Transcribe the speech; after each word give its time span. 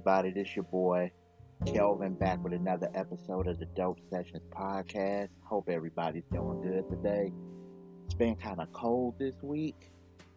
everybody? 0.00 0.30
This 0.30 0.56
your 0.56 0.62
boy 0.62 1.10
Kelvin 1.66 2.14
back 2.14 2.42
with 2.42 2.54
another 2.54 2.88
episode 2.94 3.46
of 3.46 3.58
the 3.58 3.66
Dope 3.66 3.98
Sessions 4.08 4.40
podcast. 4.50 5.28
Hope 5.42 5.68
everybody's 5.68 6.24
doing 6.32 6.62
good 6.62 6.88
today. 6.88 7.30
It's 8.06 8.14
been 8.14 8.34
kind 8.34 8.62
of 8.62 8.72
cold 8.72 9.16
this 9.18 9.34
week. 9.42 9.90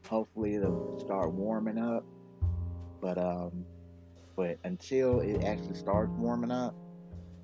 Hopefully, 0.10 0.56
it'll 0.56 1.00
start 1.00 1.32
warming 1.32 1.78
up. 1.78 2.04
But 3.00 3.18
um, 3.18 3.64
but 4.36 4.58
until 4.66 5.22
it 5.22 5.46
actually 5.46 5.76
starts 5.76 6.12
warming 6.18 6.52
up, 6.52 6.76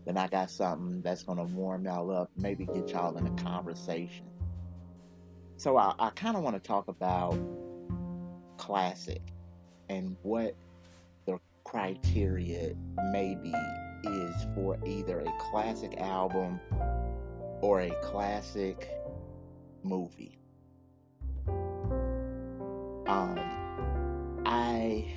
then 0.05 0.17
I 0.17 0.27
got 0.27 0.51
something 0.51 1.01
that's 1.01 1.23
gonna 1.23 1.45
warm 1.45 1.85
y'all 1.85 2.11
up. 2.11 2.29
Maybe 2.35 2.65
get 2.65 2.89
y'all 2.89 3.15
in 3.15 3.27
a 3.27 3.41
conversation. 3.41 4.25
So 5.55 5.77
I, 5.77 5.93
I 5.97 6.09
kind 6.09 6.35
of 6.35 6.43
want 6.43 6.61
to 6.61 6.67
talk 6.67 6.89
about 6.89 7.39
classic 8.57 9.21
and 9.87 10.17
what 10.21 10.53
criteria 11.69 12.73
maybe 13.11 13.53
is 14.03 14.35
for 14.55 14.77
either 14.87 15.19
a 15.19 15.31
classic 15.51 15.99
album 15.99 16.59
or 17.61 17.81
a 17.81 17.91
classic 18.01 18.89
movie. 19.83 20.39
Um, 23.07 23.39
I 24.45 25.13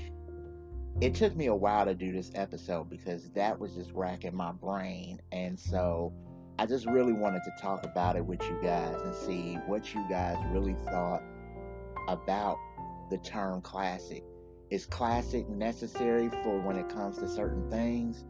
it 1.00 1.14
took 1.14 1.34
me 1.34 1.46
a 1.46 1.54
while 1.54 1.86
to 1.86 1.94
do 1.94 2.12
this 2.12 2.30
episode 2.34 2.90
because 2.90 3.30
that 3.30 3.58
was 3.58 3.74
just 3.74 3.90
racking 3.92 4.36
my 4.36 4.52
brain, 4.52 5.20
and 5.32 5.58
so 5.58 6.12
I 6.58 6.66
just 6.66 6.86
really 6.86 7.14
wanted 7.14 7.42
to 7.44 7.52
talk 7.60 7.84
about 7.84 8.16
it 8.16 8.24
with 8.24 8.42
you 8.42 8.58
guys 8.62 9.00
and 9.02 9.14
see 9.14 9.54
what 9.66 9.94
you 9.94 10.04
guys 10.08 10.36
really 10.50 10.76
thought 10.84 11.22
about 12.08 12.58
the 13.10 13.18
term 13.18 13.62
classic. 13.62 14.22
Is 14.72 14.86
classic 14.86 15.46
necessary 15.50 16.30
for 16.30 16.58
when 16.58 16.76
it 16.76 16.88
comes 16.88 17.18
to 17.18 17.28
certain 17.28 17.70
things? 17.70 18.24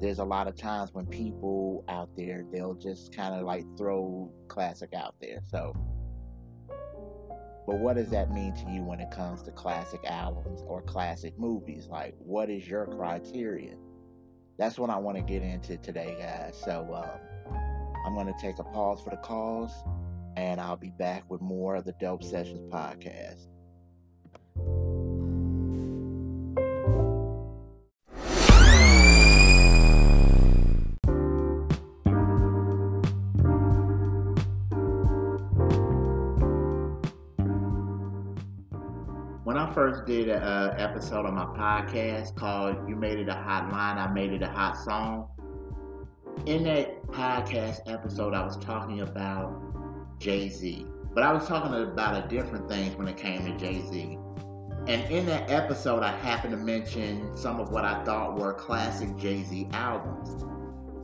There's 0.00 0.18
a 0.18 0.24
lot 0.24 0.48
of 0.48 0.56
times 0.56 0.92
when 0.92 1.06
people 1.06 1.84
out 1.88 2.08
there 2.16 2.44
they'll 2.52 2.74
just 2.74 3.14
kind 3.14 3.32
of 3.32 3.44
like 3.44 3.64
throw 3.78 4.28
classic 4.48 4.92
out 4.92 5.14
there. 5.20 5.38
So, 5.46 5.72
but 7.64 7.78
what 7.78 7.94
does 7.94 8.10
that 8.10 8.32
mean 8.32 8.54
to 8.54 8.72
you 8.72 8.82
when 8.82 8.98
it 8.98 9.12
comes 9.12 9.42
to 9.42 9.52
classic 9.52 10.00
albums 10.04 10.64
or 10.66 10.82
classic 10.82 11.38
movies? 11.38 11.86
Like, 11.86 12.16
what 12.18 12.50
is 12.50 12.66
your 12.66 12.86
criteria? 12.86 13.76
That's 14.58 14.80
what 14.80 14.90
I 14.90 14.96
want 14.96 15.16
to 15.18 15.22
get 15.22 15.42
into 15.42 15.76
today, 15.76 16.16
guys. 16.18 16.60
So, 16.60 16.92
um, 16.92 17.54
I'm 18.04 18.14
going 18.14 18.26
to 18.26 18.40
take 18.40 18.58
a 18.58 18.64
pause 18.64 19.00
for 19.00 19.10
the 19.10 19.18
calls, 19.18 19.70
and 20.36 20.60
I'll 20.60 20.76
be 20.76 20.90
back 20.98 21.30
with 21.30 21.40
more 21.40 21.76
of 21.76 21.84
the 21.84 21.94
Dope 22.00 22.24
Sessions 22.24 22.68
podcast. 22.72 23.46
I 39.64 39.72
first 39.72 40.04
did 40.04 40.28
an 40.28 40.78
episode 40.78 41.24
on 41.24 41.36
my 41.36 41.46
podcast 41.46 42.36
called 42.36 42.86
You 42.86 42.96
Made 42.96 43.18
It 43.18 43.30
a 43.30 43.34
Hot 43.34 43.72
Line, 43.72 43.96
I 43.96 44.12
Made 44.12 44.34
It 44.34 44.42
a 44.42 44.46
Hot 44.46 44.76
Song, 44.76 45.26
in 46.44 46.64
that 46.64 47.02
podcast 47.06 47.80
episode, 47.86 48.34
I 48.34 48.44
was 48.44 48.58
talking 48.58 49.00
about 49.00 50.20
Jay 50.20 50.50
Z, 50.50 50.84
but 51.14 51.24
I 51.24 51.32
was 51.32 51.48
talking 51.48 51.72
about 51.72 52.26
a 52.26 52.28
different 52.28 52.68
things 52.68 52.94
when 52.96 53.08
it 53.08 53.16
came 53.16 53.46
to 53.46 53.56
Jay 53.56 53.80
Z. 53.90 54.18
And 54.86 55.10
in 55.10 55.24
that 55.26 55.50
episode, 55.50 56.02
I 56.02 56.14
happened 56.18 56.52
to 56.52 56.58
mention 56.58 57.34
some 57.34 57.58
of 57.58 57.70
what 57.70 57.86
I 57.86 58.04
thought 58.04 58.38
were 58.38 58.52
classic 58.52 59.16
Jay 59.16 59.44
Z 59.44 59.68
albums. 59.72 60.44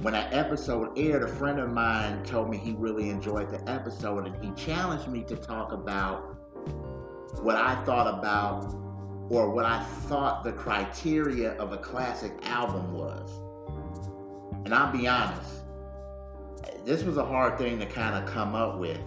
When 0.03 0.13
that 0.13 0.35
episode 0.35 0.99
aired, 0.99 1.23
a 1.23 1.29
friend 1.29 1.61
of 1.61 1.71
mine 1.71 2.25
told 2.25 2.51
me 2.51 2.59
he 2.59 2.73
really 2.73 3.09
enjoyed 3.09 3.51
the 3.51 3.67
episode 3.71 4.27
and 4.27 4.45
he 4.45 4.51
challenged 4.51 5.09
me 5.09 5.23
to 5.25 5.37
talk 5.37 5.73
about 5.73 6.40
what 7.43 7.57
I 7.57 7.83
thought 7.85 8.19
about 8.19 8.75
or 9.31 9.51
what 9.51 9.65
I 9.65 9.83
thought 10.09 10.45
the 10.45 10.53
criteria 10.53 11.53
of 11.53 11.73
a 11.73 11.79
classic 11.79 12.33
album 12.43 12.93
was. 12.93 13.31
And 14.65 14.75
I'll 14.75 14.93
be 14.93 15.07
honest, 15.07 15.63
this 16.85 17.03
was 17.05 17.17
a 17.17 17.25
hard 17.25 17.59
thing 17.59 17.79
to 17.79 17.87
kind 17.87 18.23
of 18.23 18.31
come 18.33 18.55
up 18.55 18.79
with 18.79 19.01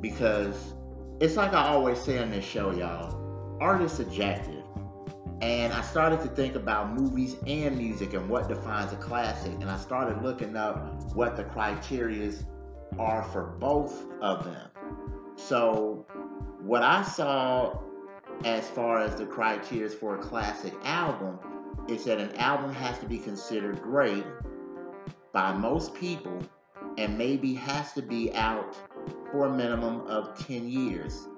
because 0.00 0.74
it's 1.20 1.36
like 1.36 1.52
I 1.52 1.68
always 1.68 2.00
say 2.00 2.18
on 2.18 2.30
this 2.30 2.44
show, 2.44 2.72
y'all 2.72 3.24
art 3.60 3.82
is 3.82 3.92
subjective. 3.92 4.62
And 5.40 5.72
I 5.72 5.82
started 5.82 6.20
to 6.22 6.28
think 6.28 6.54
about 6.54 6.94
movies 6.94 7.36
and 7.46 7.76
music 7.76 8.14
and 8.14 8.28
what 8.28 8.48
defines 8.48 8.92
a 8.92 8.96
classic. 8.96 9.52
And 9.52 9.70
I 9.70 9.76
started 9.76 10.22
looking 10.22 10.56
up 10.56 11.14
what 11.14 11.36
the 11.36 11.44
criteria 11.44 12.32
are 12.98 13.22
for 13.24 13.56
both 13.58 14.04
of 14.22 14.44
them. 14.44 14.70
So, 15.36 16.06
what 16.64 16.82
I 16.82 17.02
saw 17.02 17.78
as 18.44 18.68
far 18.70 18.98
as 18.98 19.14
the 19.16 19.26
criteria 19.26 19.90
for 19.90 20.16
a 20.16 20.18
classic 20.18 20.72
album 20.84 21.38
is 21.88 22.04
that 22.04 22.18
an 22.18 22.34
album 22.36 22.72
has 22.72 22.98
to 23.00 23.06
be 23.06 23.18
considered 23.18 23.82
great 23.82 24.24
by 25.32 25.52
most 25.52 25.94
people 25.94 26.42
and 26.96 27.18
maybe 27.18 27.52
has 27.52 27.92
to 27.92 28.02
be 28.02 28.32
out 28.34 28.74
for 29.30 29.46
a 29.46 29.52
minimum 29.52 30.06
of 30.06 30.38
10 30.46 30.66
years, 30.66 31.28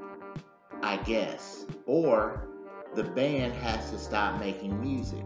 I 0.82 0.98
guess. 0.98 1.66
Or 1.86 2.46
the 2.94 3.02
band 3.02 3.52
has 3.54 3.90
to 3.90 3.98
stop 3.98 4.38
making 4.38 4.80
music. 4.80 5.24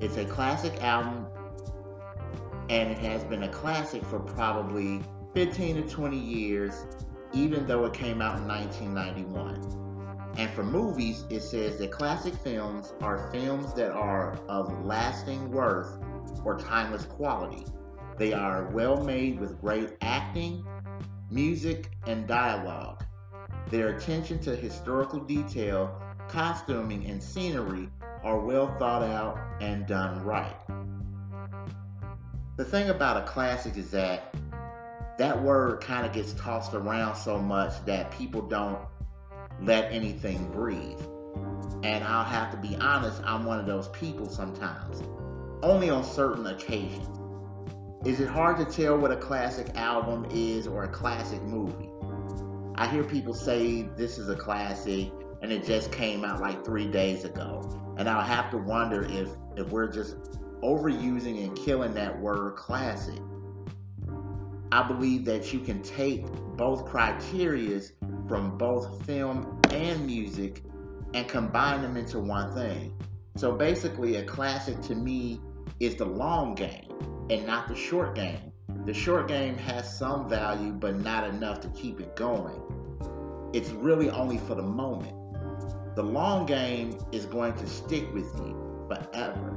It's 0.00 0.18
a 0.18 0.26
classic 0.26 0.82
album 0.82 1.26
and 2.68 2.90
it 2.90 2.98
has 2.98 3.24
been 3.24 3.44
a 3.44 3.48
classic 3.48 4.04
for 4.04 4.20
probably 4.20 5.00
15 5.32 5.76
to 5.76 5.88
20 5.88 6.18
years, 6.18 6.84
even 7.34 7.66
though 7.66 7.84
it 7.84 7.92
came 7.92 8.22
out 8.22 8.38
in 8.38 8.46
1991. 8.46 9.84
And 10.36 10.50
for 10.50 10.64
movies, 10.64 11.24
it 11.30 11.42
says 11.42 11.78
that 11.78 11.90
classic 11.90 12.34
films 12.34 12.92
are 13.00 13.30
films 13.30 13.74
that 13.74 13.92
are 13.92 14.38
of 14.48 14.84
lasting 14.84 15.50
worth 15.50 15.98
or 16.44 16.58
timeless 16.58 17.04
quality. 17.04 17.66
They 18.18 18.32
are 18.32 18.68
well 18.70 19.02
made 19.02 19.40
with 19.40 19.60
great 19.60 19.96
acting, 20.00 20.64
music, 21.30 21.90
and 22.06 22.26
dialogue. 22.26 23.04
Their 23.70 23.96
attention 23.96 24.38
to 24.40 24.54
historical 24.54 25.20
detail, 25.20 26.00
costuming, 26.28 27.06
and 27.06 27.22
scenery 27.22 27.88
are 28.22 28.38
well 28.38 28.74
thought 28.78 29.02
out 29.02 29.38
and 29.60 29.86
done 29.86 30.22
right. 30.24 30.56
The 32.56 32.64
thing 32.64 32.90
about 32.90 33.16
a 33.16 33.26
classic 33.26 33.76
is 33.76 33.90
that 33.90 34.34
that 35.18 35.40
word 35.42 35.80
kind 35.80 36.04
of 36.06 36.12
gets 36.12 36.32
tossed 36.34 36.74
around 36.74 37.16
so 37.16 37.38
much 37.38 37.72
that 37.86 38.10
people 38.10 38.42
don't 38.42 38.78
let 39.60 39.92
anything 39.92 40.50
breathe. 40.50 41.00
And 41.82 42.02
I'll 42.04 42.24
have 42.24 42.50
to 42.50 42.56
be 42.56 42.76
honest, 42.76 43.20
I'm 43.24 43.44
one 43.44 43.60
of 43.60 43.66
those 43.66 43.88
people 43.88 44.28
sometimes, 44.28 45.02
only 45.62 45.90
on 45.90 46.02
certain 46.04 46.46
occasions. 46.46 47.08
Is 48.04 48.20
it 48.20 48.28
hard 48.28 48.58
to 48.58 48.64
tell 48.64 48.98
what 48.98 49.12
a 49.12 49.16
classic 49.16 49.68
album 49.76 50.26
is 50.30 50.66
or 50.66 50.84
a 50.84 50.88
classic 50.88 51.42
movie? 51.42 51.90
I 52.76 52.88
hear 52.88 53.04
people 53.04 53.34
say 53.34 53.82
this 53.96 54.18
is 54.18 54.28
a 54.28 54.36
classic 54.36 55.10
and 55.42 55.52
it 55.52 55.64
just 55.64 55.92
came 55.92 56.24
out 56.24 56.40
like 56.40 56.64
three 56.64 56.86
days 56.86 57.24
ago. 57.24 57.94
And 57.96 58.08
I'll 58.08 58.24
have 58.24 58.50
to 58.50 58.58
wonder 58.58 59.04
if, 59.04 59.28
if 59.56 59.68
we're 59.70 59.92
just 59.92 60.16
overusing 60.62 61.44
and 61.44 61.56
killing 61.56 61.94
that 61.94 62.18
word 62.18 62.56
classic. 62.56 63.20
I 64.74 64.82
believe 64.82 65.24
that 65.26 65.52
you 65.52 65.60
can 65.60 65.80
take 65.82 66.26
both 66.56 66.84
criterias 66.84 67.92
from 68.26 68.58
both 68.58 69.06
film 69.06 69.60
and 69.70 70.04
music 70.04 70.64
and 71.14 71.28
combine 71.28 71.80
them 71.80 71.96
into 71.96 72.18
one 72.18 72.52
thing. 72.56 72.92
So 73.36 73.52
basically, 73.52 74.16
a 74.16 74.24
classic 74.24 74.80
to 74.82 74.96
me 74.96 75.40
is 75.78 75.94
the 75.94 76.06
long 76.06 76.56
game 76.56 76.90
and 77.30 77.46
not 77.46 77.68
the 77.68 77.76
short 77.76 78.16
game. 78.16 78.50
The 78.84 78.92
short 78.92 79.28
game 79.28 79.56
has 79.58 79.96
some 79.96 80.28
value, 80.28 80.72
but 80.72 80.98
not 80.98 81.28
enough 81.28 81.60
to 81.60 81.68
keep 81.68 82.00
it 82.00 82.16
going. 82.16 82.60
It's 83.52 83.70
really 83.70 84.10
only 84.10 84.38
for 84.38 84.56
the 84.56 84.62
moment. 84.62 85.14
The 85.94 86.02
long 86.02 86.46
game 86.46 86.98
is 87.12 87.26
going 87.26 87.54
to 87.58 87.66
stick 87.68 88.12
with 88.12 88.26
you 88.38 88.88
forever 88.88 89.56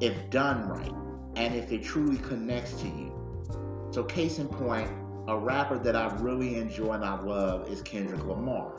if 0.00 0.30
done 0.30 0.66
right 0.66 0.94
and 1.36 1.54
if 1.54 1.72
it 1.72 1.82
truly 1.84 2.16
connects 2.16 2.72
to 2.80 2.86
you. 2.86 3.15
So, 3.96 4.04
case 4.04 4.38
in 4.38 4.48
point, 4.48 4.90
a 5.26 5.38
rapper 5.38 5.78
that 5.78 5.96
I 5.96 6.14
really 6.16 6.56
enjoy 6.56 6.92
and 6.92 7.02
I 7.02 7.18
love 7.18 7.66
is 7.70 7.80
Kendrick 7.80 8.26
Lamar. 8.26 8.74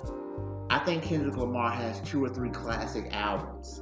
I 0.69 0.77
think 0.77 1.01
Kendrick 1.01 1.37
Lamar 1.37 1.71
has 1.71 1.99
two 2.01 2.23
or 2.23 2.29
three 2.29 2.51
classic 2.51 3.07
albums. 3.09 3.81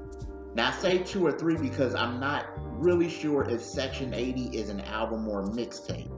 Now, 0.53 0.69
I 0.69 0.71
say 0.71 0.99
two 0.99 1.27
or 1.27 1.33
three 1.33 1.57
because 1.57 1.93
I'm 1.93 2.21
not 2.21 2.45
really 2.81 3.09
sure 3.09 3.43
if 3.49 3.61
Section 3.61 4.13
80 4.13 4.57
is 4.57 4.69
an 4.69 4.79
album 4.79 5.27
or 5.27 5.41
a 5.41 5.43
mixtape. 5.49 6.09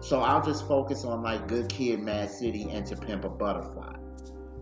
So 0.00 0.22
I'll 0.22 0.44
just 0.44 0.66
focus 0.66 1.04
on 1.04 1.22
like 1.22 1.46
Good 1.46 1.68
Kid, 1.68 2.00
Mad 2.00 2.28
City, 2.28 2.68
and 2.68 2.84
To 2.86 2.96
Pimp 2.96 3.24
a 3.24 3.28
Butterfly. 3.28 3.94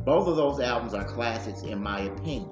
Both 0.05 0.29
of 0.29 0.37
those 0.37 0.61
albums 0.61 0.93
are 0.93 1.05
classics 1.05 1.62
in 1.62 1.82
my 1.82 2.00
opinion. 2.00 2.50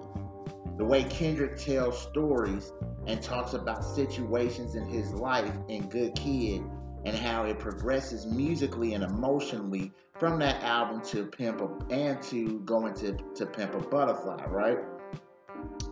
The 0.79 0.87
way 0.87 1.05
Kendrick 1.05 1.59
tells 1.59 2.01
stories 2.01 2.73
and 3.07 3.21
talks 3.21 3.53
about 3.53 3.85
situations 3.85 4.77
in 4.77 4.87
his 4.87 5.12
life 5.12 5.53
in 5.69 5.91
Good 5.91 6.15
Kid 6.15 6.62
and 7.05 7.17
how 7.17 7.44
it 7.44 7.58
progresses 7.58 8.26
musically 8.26 8.94
and 8.94 9.05
emotionally 9.05 9.93
from 10.19 10.38
that 10.38 10.62
album 10.62 11.00
to 11.02 11.25
Pimp 11.26 11.61
a, 11.61 11.69
and 11.93 12.20
to 12.23 12.61
going 12.61 12.94
to, 12.94 13.17
to 13.35 13.47
Pimp 13.47 13.75
a 13.75 13.79
Butterfly, 13.79 14.44
right? 14.47 14.79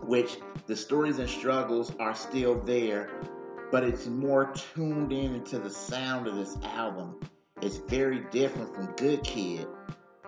Which 0.03 0.37
the 0.67 0.75
stories 0.75 1.19
and 1.19 1.29
struggles 1.29 1.91
are 1.99 2.15
still 2.15 2.59
there, 2.61 3.09
but 3.71 3.83
it's 3.83 4.07
more 4.07 4.53
tuned 4.75 5.11
in 5.11 5.35
into 5.35 5.59
the 5.59 5.69
sound 5.69 6.27
of 6.27 6.35
this 6.35 6.57
album. 6.63 7.19
It's 7.61 7.77
very 7.77 8.21
different 8.31 8.73
from 8.73 8.93
Good 8.95 9.23
Kid. 9.23 9.67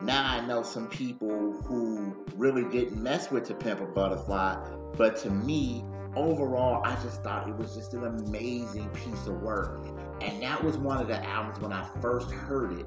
Now 0.01 0.27
I 0.27 0.45
know 0.45 0.63
some 0.63 0.87
people 0.87 1.51
who 1.63 2.25
really 2.35 2.63
didn't 2.65 3.01
mess 3.01 3.29
with 3.29 3.45
To 3.47 3.53
Pimp 3.53 3.81
a 3.81 3.85
Butterfly, 3.85 4.57
but 4.97 5.15
to 5.17 5.29
me, 5.29 5.85
overall, 6.15 6.83
I 6.83 6.95
just 7.01 7.23
thought 7.23 7.47
it 7.47 7.55
was 7.55 7.75
just 7.75 7.93
an 7.93 8.03
amazing 8.03 8.89
piece 8.89 9.27
of 9.27 9.41
work. 9.41 9.79
And 10.21 10.41
that 10.41 10.63
was 10.63 10.77
one 10.77 11.01
of 11.01 11.07
the 11.07 11.23
albums 11.25 11.59
when 11.59 11.73
I 11.73 11.87
first 12.01 12.31
heard 12.31 12.79
it. 12.79 12.85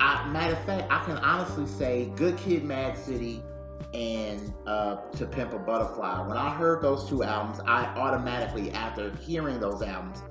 I, 0.00 0.26
matter 0.28 0.54
of 0.54 0.64
fact, 0.64 0.90
I 0.90 1.04
can 1.04 1.16
honestly 1.18 1.66
say 1.66 2.12
Good 2.16 2.36
Kid, 2.36 2.64
Mad 2.64 2.96
City, 2.96 3.42
and 3.92 4.52
uh, 4.66 4.96
To 4.96 5.26
Pimp 5.26 5.52
a 5.52 5.58
Butterfly. 5.58 6.26
When 6.26 6.36
I 6.36 6.54
heard 6.54 6.82
those 6.82 7.08
two 7.08 7.22
albums, 7.22 7.60
I 7.66 7.84
automatically, 7.96 8.70
after 8.72 9.14
hearing 9.16 9.60
those 9.60 9.82
albums, 9.82 10.22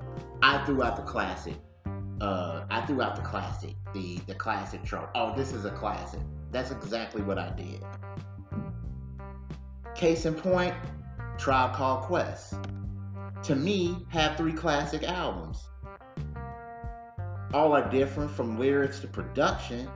I 0.42 0.64
threw 0.66 0.82
out 0.82 0.96
the 0.96 1.02
classic. 1.02 1.54
Uh, 2.20 2.64
I 2.70 2.82
threw 2.82 3.02
out 3.02 3.16
the 3.16 3.22
classic, 3.22 3.74
the 3.92 4.18
the 4.26 4.34
classic 4.34 4.84
trope. 4.84 5.10
Oh, 5.14 5.34
this 5.36 5.52
is 5.52 5.64
a 5.64 5.70
classic. 5.70 6.20
That's 6.52 6.70
exactly 6.70 7.22
what 7.22 7.38
I 7.38 7.50
did. 7.50 7.82
Case 9.94 10.24
in 10.24 10.34
point, 10.34 10.74
Tribe 11.38 11.74
Called 11.74 12.02
Quest. 12.04 12.54
To 13.44 13.54
me, 13.54 13.96
have 14.08 14.36
three 14.36 14.52
classic 14.52 15.02
albums. 15.02 15.68
All 17.52 17.72
are 17.72 17.90
different 17.90 18.30
from 18.30 18.58
lyrics 18.58 19.00
to 19.00 19.06
production, 19.06 19.88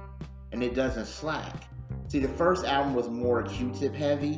and 0.53 0.63
it 0.63 0.75
doesn't 0.75 1.07
slack. 1.07 1.65
See, 2.09 2.19
the 2.19 2.29
first 2.29 2.65
album 2.65 2.95
was 2.95 3.09
more 3.09 3.43
Q-tip 3.43 3.95
heavy, 3.95 4.35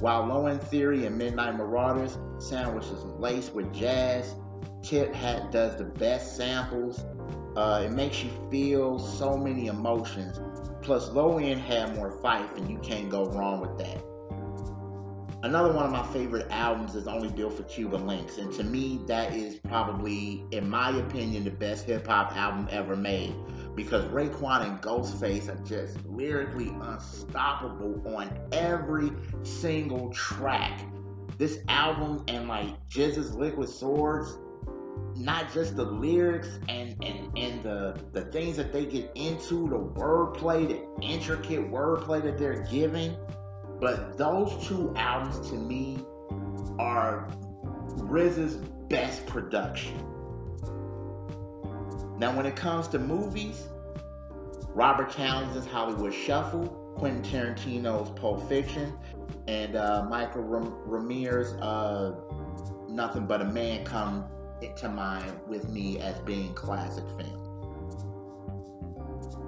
while 0.00 0.26
Low 0.26 0.46
End 0.46 0.62
Theory 0.62 1.06
and 1.06 1.16
Midnight 1.16 1.56
Marauders 1.56 2.18
sandwiches 2.38 3.04
laced 3.18 3.54
with 3.54 3.72
jazz. 3.74 4.34
Tip 4.82 5.14
Hat 5.14 5.50
does 5.50 5.76
the 5.76 5.84
best 5.84 6.36
samples. 6.36 7.04
Uh, 7.56 7.84
it 7.86 7.92
makes 7.92 8.22
you 8.22 8.30
feel 8.50 8.98
so 8.98 9.36
many 9.36 9.66
emotions. 9.66 10.40
Plus, 10.82 11.10
Low 11.10 11.38
End 11.38 11.60
had 11.60 11.96
more 11.96 12.10
fight, 12.20 12.48
and 12.56 12.70
you 12.70 12.78
can't 12.78 13.10
go 13.10 13.26
wrong 13.30 13.60
with 13.60 13.78
that. 13.78 14.02
Another 15.46 15.72
one 15.72 15.84
of 15.84 15.92
my 15.92 16.04
favorite 16.08 16.48
albums 16.50 16.96
is 16.96 17.06
Only 17.06 17.28
Built 17.28 17.56
for 17.56 17.62
Cuban 17.62 18.02
Linx, 18.02 18.38
and 18.38 18.52
to 18.54 18.64
me, 18.64 18.98
that 19.06 19.32
is 19.32 19.54
probably, 19.54 20.44
in 20.50 20.68
my 20.68 20.90
opinion, 20.90 21.44
the 21.44 21.52
best 21.52 21.84
hip 21.84 22.08
hop 22.08 22.36
album 22.36 22.66
ever 22.72 22.96
made. 22.96 23.32
Because 23.76 24.04
Raekwon 24.06 24.66
and 24.66 24.82
Ghostface 24.82 25.48
are 25.48 25.64
just 25.64 26.04
lyrically 26.04 26.70
unstoppable 26.80 28.02
on 28.16 28.36
every 28.50 29.12
single 29.44 30.10
track. 30.10 30.80
This 31.38 31.60
album 31.68 32.24
and 32.26 32.48
like 32.48 32.84
GZA's 32.88 33.32
Liquid 33.36 33.68
Swords, 33.68 34.36
not 35.14 35.52
just 35.54 35.76
the 35.76 35.84
lyrics 35.84 36.58
and 36.68 36.96
and 37.04 37.38
and 37.38 37.62
the 37.62 37.96
the 38.12 38.22
things 38.32 38.56
that 38.56 38.72
they 38.72 38.84
get 38.84 39.12
into, 39.14 39.68
the 39.68 39.78
wordplay, 39.78 40.66
the 40.66 41.06
intricate 41.06 41.70
wordplay 41.70 42.20
that 42.24 42.36
they're 42.36 42.64
giving 42.64 43.16
but 43.80 44.16
those 44.16 44.66
two 44.66 44.94
albums 44.96 45.48
to 45.50 45.56
me 45.56 45.98
are 46.78 47.28
RZA's 47.96 48.56
best 48.88 49.26
production. 49.26 49.96
Now, 52.18 52.34
when 52.34 52.46
it 52.46 52.56
comes 52.56 52.88
to 52.88 52.98
movies, 52.98 53.68
Robert 54.68 55.10
Townsend's 55.10 55.66
Hollywood 55.66 56.14
Shuffle, 56.14 56.66
Quentin 56.96 57.22
Tarantino's 57.22 58.10
Pulp 58.18 58.48
Fiction, 58.48 58.92
and 59.48 59.76
uh, 59.76 60.06
Michael 60.08 60.42
Ramirez's 60.42 61.54
uh, 61.60 62.14
Nothing 62.88 63.26
But 63.26 63.42
a 63.42 63.44
Man 63.44 63.84
come 63.84 64.26
to 64.76 64.88
mind 64.88 65.38
with 65.46 65.68
me 65.68 65.98
as 65.98 66.18
being 66.20 66.54
classic 66.54 67.04
films. 67.18 67.46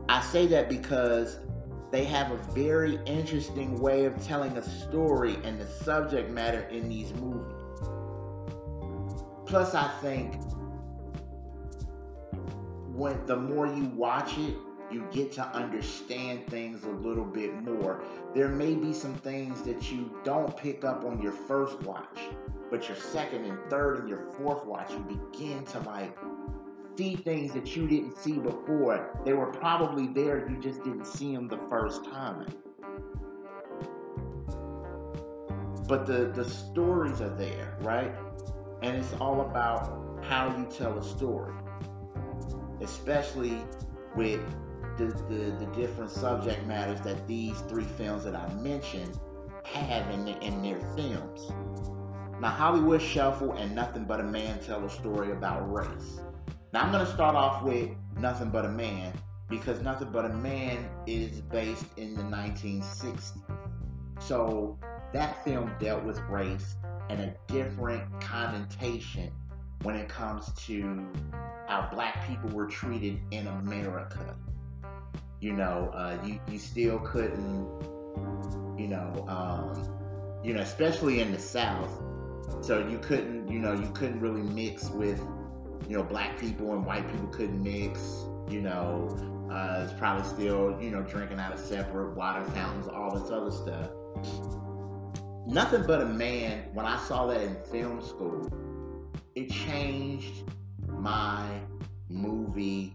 I 0.09 0.21
say 0.23 0.47
that 0.49 0.69
because 0.69 1.39
they 1.91 2.05
have 2.05 2.31
a 2.33 2.37
very 2.53 2.99
interesting 3.07 3.79
way 3.81 4.05
of 4.05 4.23
telling 4.25 4.57
a 4.57 4.63
story 4.63 5.37
and 5.45 5.61
the 5.61 5.67
subject 5.67 6.31
matter 6.31 6.63
in 6.71 6.89
these 6.89 7.13
movies. 7.15 7.55
Plus, 9.47 9.75
I 9.75 9.89
think 10.03 10.35
when 12.93 13.25
the 13.27 13.37
more 13.37 13.67
you 13.67 13.85
watch 13.95 14.37
it, 14.37 14.55
you 14.91 15.07
get 15.11 15.33
to 15.33 15.47
understand 15.49 16.47
things 16.49 16.85
a 16.85 16.91
little 16.91 17.25
bit 17.25 17.55
more. 17.63 18.03
There 18.35 18.49
may 18.49 18.75
be 18.75 18.93
some 18.93 19.15
things 19.15 19.63
that 19.63 19.91
you 19.91 20.19
don't 20.25 20.55
pick 20.57 20.85
up 20.85 21.05
on 21.05 21.23
your 21.23 21.33
first 21.33 21.81
watch, 21.83 22.19
but 22.71 22.89
your 22.89 22.97
second 22.97 23.45
and 23.45 23.59
third 23.71 24.01
and 24.01 24.09
your 24.09 24.31
fourth 24.33 24.65
watch, 24.65 24.91
you 24.91 24.99
begin 25.33 25.65
to 25.67 25.81
like 25.81 26.17
see 26.99 27.15
things 27.15 27.53
that 27.53 27.77
you 27.77 27.87
didn't 27.87 28.17
see 28.19 28.33
before. 28.33 29.17
They 29.25 29.33
were 29.33 29.47
probably 29.47 30.09
there, 30.09 30.51
you 30.51 30.59
just 30.61 30.83
didn't 30.83 31.07
see 31.07 31.33
them 31.33 31.47
the 31.47 31.61
first 31.71 32.05
time. 32.05 32.49
But 35.87 36.07
the, 36.07 36.33
the 36.35 36.45
stories 36.45 37.21
are 37.21 37.35
there, 37.37 37.79
right? 37.83 38.13
And 38.83 38.97
it's 38.97 39.15
all 39.21 39.43
about 39.43 40.25
how 40.25 40.49
you 40.59 40.67
tell 40.77 40.99
a 40.99 41.05
story, 41.05 41.55
especially 42.81 43.63
with 44.17 44.41
the, 44.99 45.07
the, 45.07 45.57
the 45.65 45.71
different 45.77 46.11
subject 46.11 46.67
matters 46.67 47.01
that 47.03 47.29
these 47.29 47.61
three 47.69 47.87
films 47.97 48.25
that 48.25 48.35
I 48.35 48.53
mentioned 48.55 49.17
have 49.65 50.11
in, 50.11 50.25
the, 50.25 50.37
in 50.41 50.63
their 50.63 50.81
films. 50.97 51.53
Now, 52.41 52.49
Hollywood 52.49 53.01
Shuffle 53.01 53.53
and 53.53 53.73
Nothing 53.73 54.05
But 54.05 54.19
a 54.19 54.25
Man 54.25 54.59
tell 54.59 54.85
a 54.85 54.91
story 54.91 55.31
about 55.31 55.73
race. 55.73 56.21
Now 56.73 56.83
I'm 56.83 56.93
going 56.93 57.05
to 57.05 57.11
start 57.11 57.35
off 57.35 57.63
with 57.63 57.89
Nothing 58.19 58.51
But 58.51 58.67
a 58.67 58.69
Man 58.69 59.13
because 59.49 59.81
Nothing 59.81 60.11
But 60.13 60.27
a 60.27 60.29
Man 60.29 60.87
is 61.07 61.41
based 61.41 61.87
in 61.97 62.15
the 62.15 62.23
1960s. 62.23 63.41
So 64.21 64.79
that 65.15 65.43
film 65.45 65.73
dealt 65.81 66.05
with 66.05 66.19
race 66.29 66.77
and 67.09 67.21
a 67.21 67.35
different 67.47 68.21
connotation 68.21 69.33
when 69.83 69.95
it 69.97 70.11
comes 70.11 70.53
to 70.67 71.07
how 71.69 71.89
black 71.91 72.27
people 72.29 72.51
were 72.51 72.67
treated 72.67 73.19
in 73.31 73.47
America. 73.47 74.37
You 75.41 75.55
know, 75.55 75.91
uh, 75.95 76.19
you, 76.23 76.39
you 76.51 76.59
still 76.59 76.99
couldn't, 76.99 77.67
you 78.77 78.89
know, 78.89 79.25
um, 79.27 80.43
you 80.45 80.53
know, 80.53 80.61
especially 80.61 81.21
in 81.21 81.33
the 81.33 81.39
South. 81.39 82.03
So 82.61 82.87
you 82.87 82.99
couldn't, 82.99 83.49
you 83.49 83.59
know, 83.59 83.73
you 83.73 83.91
couldn't 83.95 84.21
really 84.21 84.43
mix 84.43 84.91
with 84.91 85.23
you 85.89 85.97
know, 85.97 86.03
black 86.03 86.39
people 86.39 86.73
and 86.73 86.85
white 86.85 87.11
people 87.11 87.29
couldn't 87.29 87.63
mix. 87.63 88.01
You 88.49 88.63
know, 88.63 89.09
uh, 89.51 89.85
it's 89.85 89.99
probably 89.99 90.27
still, 90.27 90.79
you 90.81 90.91
know, 90.91 91.03
drinking 91.03 91.39
out 91.39 91.53
of 91.53 91.61
separate 91.61 92.17
water 92.17 92.45
fountains, 92.51 92.89
all 92.89 93.19
this 93.19 93.31
other 93.31 93.51
stuff. 93.51 93.91
Nothing 95.47 95.85
but 95.87 96.03
a 96.03 96.07
man, 96.07 96.65
when 96.75 96.87
I 96.87 96.99
saw 96.99 97.27
that 97.27 97.41
in 97.41 97.57
film 97.71 98.03
school, 98.03 98.51
it 99.35 99.51
changed 99.51 100.45
my 100.87 101.47
movie 102.09 102.95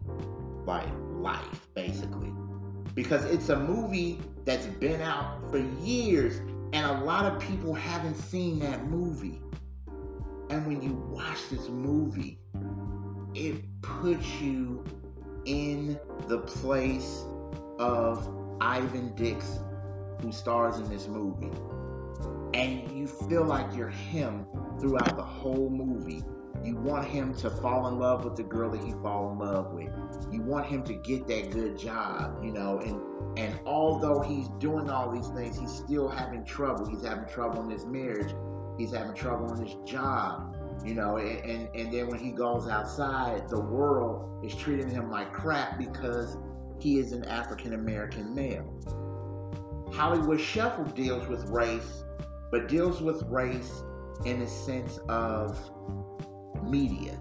like 0.65 0.87
life, 1.11 1.67
basically. 1.73 2.31
Because 2.93 3.25
it's 3.25 3.49
a 3.49 3.57
movie 3.57 4.19
that's 4.45 4.67
been 4.67 5.01
out 5.01 5.49
for 5.49 5.59
years 5.83 6.41
and 6.73 6.85
a 6.85 7.03
lot 7.05 7.25
of 7.25 7.39
people 7.39 7.73
haven't 7.73 8.15
seen 8.15 8.59
that 8.59 8.85
movie. 8.87 9.39
And 10.53 10.67
when 10.67 10.83
you 10.83 10.93
watch 11.09 11.49
this 11.49 11.67
movie, 11.67 12.37
it 13.33 13.55
puts 13.81 14.39
you 14.39 14.85
in 15.45 15.99
the 16.27 16.37
place 16.37 17.23
of 17.79 18.31
Ivan 18.61 19.15
Dix, 19.15 19.61
who 20.21 20.31
stars 20.31 20.77
in 20.77 20.87
this 20.91 21.07
movie. 21.07 21.49
And 22.53 22.91
you 22.91 23.07
feel 23.07 23.43
like 23.45 23.65
you're 23.75 23.89
him 23.89 24.45
throughout 24.79 25.17
the 25.17 25.23
whole 25.23 25.71
movie. 25.71 26.21
You 26.63 26.75
want 26.75 27.07
him 27.07 27.33
to 27.37 27.49
fall 27.49 27.87
in 27.87 27.97
love 27.97 28.23
with 28.23 28.35
the 28.35 28.43
girl 28.43 28.69
that 28.69 28.83
he 28.83 28.91
fall 29.01 29.31
in 29.31 29.39
love 29.39 29.73
with. 29.73 29.89
You 30.31 30.43
want 30.43 30.67
him 30.67 30.83
to 30.83 30.93
get 30.93 31.25
that 31.29 31.49
good 31.49 31.79
job, 31.79 32.43
you 32.43 32.51
know, 32.51 32.77
and 32.77 33.01
and 33.39 33.59
although 33.65 34.21
he's 34.21 34.49
doing 34.59 34.87
all 34.87 35.09
these 35.09 35.29
things, 35.29 35.57
he's 35.57 35.73
still 35.73 36.07
having 36.07 36.45
trouble. 36.45 36.85
He's 36.85 37.03
having 37.03 37.27
trouble 37.27 37.63
in 37.63 37.71
his 37.71 37.87
marriage. 37.87 38.35
He's 38.77 38.93
having 38.93 39.13
trouble 39.13 39.51
on 39.51 39.63
his 39.63 39.75
job 39.85 40.55
you 40.83 40.95
know 40.95 41.17
and, 41.17 41.39
and, 41.45 41.75
and 41.75 41.93
then 41.93 42.07
when 42.07 42.17
he 42.17 42.31
goes 42.31 42.67
outside 42.67 43.47
the 43.47 43.59
world 43.59 44.43
is 44.43 44.55
treating 44.55 44.89
him 44.89 45.11
like 45.11 45.31
crap 45.31 45.77
because 45.77 46.35
he 46.79 46.97
is 46.97 47.11
an 47.11 47.23
african 47.25 47.73
american 47.73 48.33
male 48.33 48.65
hollywood 49.93 50.41
shuffle 50.41 50.83
deals 50.85 51.27
with 51.27 51.47
race 51.49 52.03
but 52.53 52.67
deals 52.67 53.01
with 53.01 53.21
race 53.29 53.83
in 54.25 54.39
the 54.39 54.47
sense 54.47 54.99
of 55.09 55.59
media. 56.63 57.19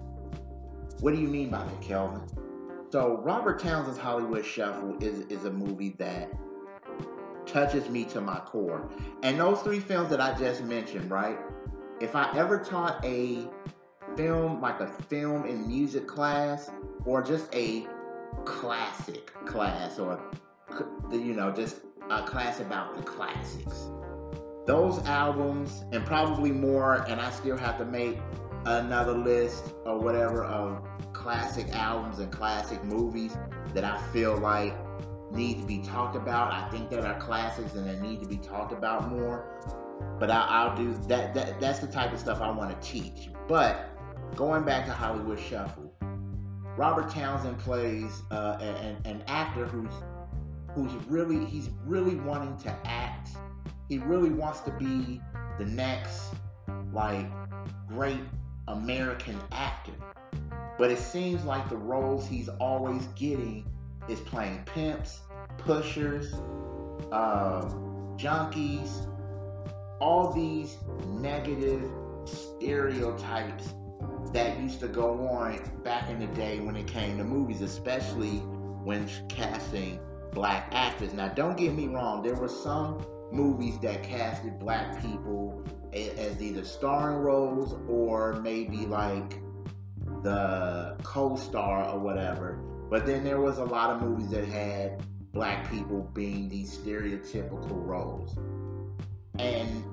What 0.99 1.13
do 1.13 1.19
you 1.19 1.27
mean 1.27 1.49
by 1.49 1.63
that, 1.63 1.81
Kelvin? 1.81 2.21
So 2.91 3.17
Robert 3.23 3.59
Townsend's 3.59 3.97
Hollywood 3.97 4.45
Shuffle 4.45 4.95
is, 5.01 5.21
is 5.27 5.45
a 5.45 5.51
movie 5.51 5.95
that 5.97 6.29
touches 7.53 7.87
me 7.87 8.03
to 8.05 8.19
my 8.19 8.39
core. 8.39 8.89
And 9.21 9.39
those 9.39 9.61
three 9.61 9.79
films 9.79 10.09
that 10.09 10.19
I 10.19 10.37
just 10.37 10.63
mentioned, 10.63 11.11
right? 11.11 11.37
If 12.01 12.15
I 12.15 12.35
ever 12.35 12.57
taught 12.57 13.05
a 13.05 13.47
film, 14.17 14.59
like 14.59 14.79
a 14.79 14.87
film 14.87 15.45
and 15.45 15.67
music 15.67 16.07
class, 16.07 16.71
or 17.05 17.21
just 17.21 17.53
a 17.55 17.87
classic 18.43 19.31
class, 19.45 19.99
or, 19.99 20.19
you 21.11 21.33
know, 21.33 21.51
just 21.51 21.81
a 22.09 22.23
class 22.23 22.59
about 22.59 22.97
the 22.97 23.03
classics, 23.03 23.89
those 24.65 24.99
albums, 25.05 25.83
and 25.91 26.03
probably 26.05 26.51
more, 26.51 27.05
and 27.07 27.21
I 27.21 27.29
still 27.29 27.57
have 27.57 27.77
to 27.77 27.85
make 27.85 28.17
another 28.65 29.13
list 29.13 29.73
or 29.85 29.99
whatever 29.99 30.43
of 30.43 30.81
classic 31.13 31.67
albums 31.73 32.19
and 32.19 32.31
classic 32.31 32.83
movies 32.83 33.37
that 33.73 33.83
I 33.83 34.01
feel 34.11 34.37
like 34.37 34.73
need 35.33 35.59
to 35.59 35.65
be 35.65 35.79
talked 35.79 36.15
about. 36.15 36.51
I 36.51 36.69
think 36.69 36.89
that 36.91 37.03
are 37.03 37.19
classics 37.19 37.73
and 37.73 37.87
they 37.87 37.99
need 38.07 38.21
to 38.21 38.27
be 38.27 38.37
talked 38.37 38.71
about 38.71 39.09
more. 39.09 39.45
But 40.19 40.29
I, 40.31 40.67
will 40.67 40.75
do 40.75 40.93
that, 41.07 41.33
that. 41.33 41.59
That's 41.59 41.79
the 41.79 41.87
type 41.87 42.13
of 42.13 42.19
stuff 42.19 42.41
I 42.41 42.49
want 42.51 42.79
to 42.79 42.87
teach. 42.87 43.29
But 43.47 43.89
going 44.35 44.63
back 44.63 44.85
to 44.85 44.91
Hollywood 44.91 45.39
Shuffle, 45.39 45.93
Robert 46.77 47.09
Townsend 47.09 47.59
plays 47.59 48.23
uh, 48.31 48.57
an, 48.61 48.97
an 49.05 49.23
actor 49.27 49.65
who's 49.65 49.93
who's 50.75 50.91
really 51.07 51.45
he's 51.45 51.69
really 51.85 52.15
wanting 52.15 52.57
to 52.57 52.75
act. 52.85 53.29
He 53.89 53.99
really 53.99 54.31
wants 54.31 54.61
to 54.61 54.71
be 54.71 55.21
the 55.59 55.65
next 55.65 56.33
like 56.91 57.27
great 57.87 58.21
American 58.67 59.39
actor. 59.51 59.93
But 60.77 60.89
it 60.89 60.97
seems 60.97 61.43
like 61.43 61.69
the 61.69 61.77
roles 61.77 62.27
he's 62.27 62.49
always 62.49 63.05
getting 63.15 63.65
is 64.07 64.19
playing 64.21 64.61
pimps, 64.65 65.21
pushers, 65.57 66.33
uh, 67.11 67.61
junkies, 68.17 69.07
all 69.99 70.31
these 70.31 70.77
negative 71.07 71.89
stereotypes 72.25 73.73
that 74.33 74.59
used 74.59 74.79
to 74.79 74.87
go 74.87 75.27
on 75.27 75.59
back 75.83 76.09
in 76.09 76.19
the 76.19 76.27
day 76.27 76.59
when 76.59 76.75
it 76.75 76.87
came 76.87 77.17
to 77.17 77.23
movies, 77.23 77.61
especially 77.61 78.39
when 78.83 79.07
casting 79.29 79.99
black 80.31 80.69
actors. 80.71 81.13
Now, 81.13 81.29
don't 81.29 81.55
get 81.55 81.73
me 81.73 81.87
wrong, 81.87 82.23
there 82.23 82.35
were 82.35 82.49
some 82.49 83.05
movies 83.31 83.79
that 83.79 84.03
casted 84.03 84.59
black 84.59 85.01
people 85.01 85.63
as 85.93 86.41
either 86.41 86.63
starring 86.63 87.17
roles 87.17 87.75
or 87.87 88.33
maybe 88.41 88.85
like 88.85 89.39
the 90.23 90.97
co-star 91.03 91.89
or 91.89 91.99
whatever. 91.99 92.59
But 92.93 93.07
then 93.07 93.23
there 93.23 93.41
was 93.41 93.57
a 93.57 93.63
lot 93.63 93.89
of 93.89 94.03
movies 94.03 94.29
that 94.29 94.45
had 94.45 95.01
black 95.31 95.67
people 95.71 96.11
being 96.13 96.47
these 96.47 96.77
stereotypical 96.77 97.83
roles. 97.83 98.37
And 99.39 99.83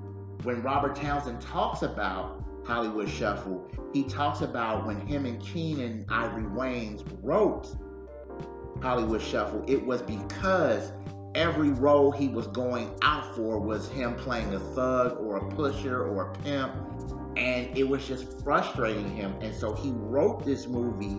when 0.44 0.62
Robert 0.62 0.96
Townsend 0.96 1.40
talks 1.40 1.80
about 1.80 2.44
Hollywood 2.66 3.08
Shuffle, 3.08 3.66
he 3.94 4.04
talks 4.04 4.42
about 4.42 4.86
when 4.86 5.00
him 5.06 5.24
and 5.24 5.40
Keenen 5.40 6.04
Ivory 6.10 6.42
Wayans 6.42 7.02
wrote 7.22 7.74
Hollywood 8.82 9.22
Shuffle, 9.22 9.64
it 9.66 9.82
was 9.82 10.02
because 10.02 10.92
every 11.34 11.70
role 11.70 12.12
he 12.12 12.28
was 12.28 12.48
going 12.48 12.90
out 13.00 13.34
for 13.34 13.58
was 13.58 13.88
him 13.88 14.14
playing 14.14 14.52
a 14.52 14.60
thug 14.74 15.16
or 15.20 15.38
a 15.38 15.50
pusher 15.54 16.04
or 16.04 16.32
a 16.32 16.34
pimp 16.40 16.74
and 17.38 17.74
it 17.78 17.88
was 17.88 18.06
just 18.06 18.42
frustrating 18.42 19.08
him 19.16 19.32
and 19.40 19.54
so 19.54 19.72
he 19.72 19.90
wrote 19.92 20.44
this 20.44 20.66
movie 20.66 21.18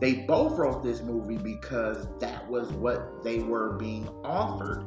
they 0.00 0.14
both 0.14 0.58
wrote 0.58 0.82
this 0.82 1.02
movie 1.02 1.36
because 1.36 2.08
that 2.20 2.48
was 2.48 2.72
what 2.72 3.22
they 3.22 3.40
were 3.40 3.74
being 3.74 4.08
offered. 4.24 4.84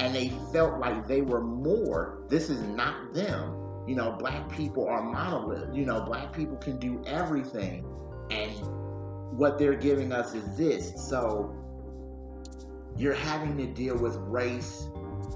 And 0.00 0.14
they 0.14 0.32
felt 0.52 0.78
like 0.78 1.06
they 1.06 1.22
were 1.22 1.40
more. 1.40 2.24
This 2.28 2.50
is 2.50 2.60
not 2.62 3.14
them. 3.14 3.54
You 3.86 3.94
know 3.94 4.12
black 4.12 4.50
people 4.50 4.86
are 4.86 5.02
monolith 5.02 5.74
you 5.74 5.86
know 5.86 6.02
black 6.02 6.32
people 6.32 6.56
can 6.56 6.78
do 6.78 7.02
everything. 7.06 7.86
And 8.30 8.52
what 9.38 9.58
they're 9.58 9.76
giving 9.76 10.12
us 10.12 10.34
is 10.34 10.56
this. 10.56 11.08
So 11.08 11.54
you're 12.96 13.14
having 13.14 13.56
to 13.58 13.66
deal 13.66 13.96
with 13.96 14.16
race 14.16 14.88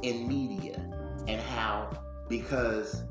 in 0.02 0.26
media 0.26 0.84
and 1.28 1.40
how 1.40 1.90
because 2.28 3.04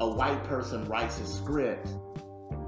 a 0.00 0.08
white 0.08 0.42
person 0.44 0.84
writes 0.86 1.20
a 1.20 1.26
script 1.26 1.88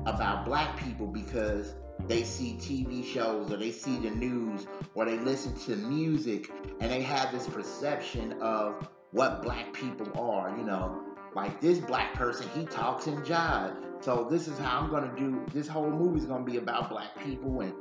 about 0.06 0.44
black 0.44 0.76
people 0.78 1.06
because 1.06 1.75
they 2.07 2.23
see 2.23 2.55
TV 2.55 3.05
shows 3.05 3.52
or 3.52 3.57
they 3.57 3.71
see 3.71 3.99
the 3.99 4.11
news 4.11 4.67
or 4.95 5.05
they 5.05 5.19
listen 5.19 5.55
to 5.61 5.76
music 5.76 6.50
and 6.81 6.90
they 6.90 7.02
have 7.02 7.33
this 7.33 7.47
perception 7.47 8.40
of 8.40 8.88
what 9.11 9.43
black 9.43 9.73
people 9.73 10.09
are, 10.19 10.57
you 10.57 10.64
know. 10.64 11.02
Like 11.35 11.61
this 11.61 11.78
black 11.78 12.14
person, 12.14 12.49
he 12.55 12.64
talks 12.64 13.07
in 13.07 13.17
jive. 13.23 13.75
So 14.00 14.26
this 14.31 14.49
is 14.49 14.59
how 14.59 14.81
I'm 14.81 14.90
gonna 14.90 15.14
do 15.17 15.45
this 15.52 15.69
whole 15.69 15.90
movie 15.90 16.19
is 16.19 16.26
gonna 16.26 16.45
be 16.45 16.57
about 16.57 16.88
black 16.88 17.19
people 17.23 17.61
and 17.61 17.75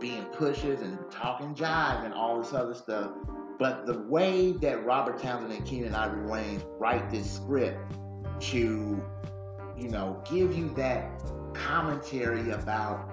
being 0.00 0.24
pushers 0.26 0.80
and 0.80 0.98
talking 1.10 1.54
jive 1.54 2.04
and 2.04 2.14
all 2.14 2.40
this 2.40 2.52
other 2.52 2.74
stuff. 2.74 3.10
But 3.58 3.86
the 3.86 4.00
way 4.02 4.52
that 4.52 4.84
Robert 4.84 5.20
Townsend 5.20 5.52
and 5.52 5.64
Keenen 5.64 5.94
Ivory 5.94 6.26
Wayans 6.26 6.64
write 6.78 7.10
this 7.10 7.30
script 7.30 7.78
to, 8.40 9.02
you 9.76 9.88
know, 9.88 10.22
give 10.28 10.56
you 10.56 10.70
that 10.70 11.22
commentary 11.54 12.50
about 12.50 13.10